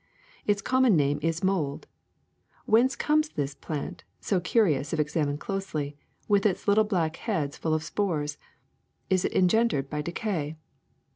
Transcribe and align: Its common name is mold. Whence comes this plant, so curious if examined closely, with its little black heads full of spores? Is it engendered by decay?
Its 0.47 0.63
common 0.63 0.95
name 0.95 1.19
is 1.21 1.43
mold. 1.43 1.85
Whence 2.65 2.95
comes 2.95 3.29
this 3.29 3.53
plant, 3.53 4.03
so 4.19 4.39
curious 4.39 4.93
if 4.93 4.99
examined 4.99 5.39
closely, 5.41 5.95
with 6.27 6.43
its 6.43 6.67
little 6.67 6.85
black 6.85 7.17
heads 7.17 7.55
full 7.55 7.75
of 7.75 7.83
spores? 7.83 8.39
Is 9.11 9.25
it 9.25 9.33
engendered 9.35 9.91
by 9.91 10.01
decay? 10.01 10.55